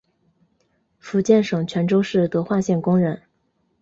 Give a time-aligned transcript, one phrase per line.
[0.97, 3.21] 福建省泉州市德化县工人。